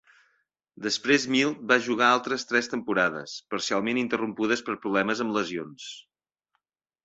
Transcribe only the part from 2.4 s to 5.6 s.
tres temporades, parcialment interrompudes per problemes amb